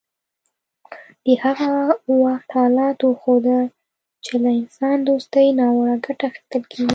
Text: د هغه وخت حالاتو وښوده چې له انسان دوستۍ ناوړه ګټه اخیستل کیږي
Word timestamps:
د 1.25 1.27
هغه 1.43 1.69
وخت 2.23 2.49
حالاتو 2.59 3.05
وښوده 3.11 3.59
چې 4.25 4.33
له 4.43 4.49
انسان 4.59 4.97
دوستۍ 5.09 5.47
ناوړه 5.59 5.95
ګټه 6.05 6.23
اخیستل 6.29 6.63
کیږي 6.71 6.87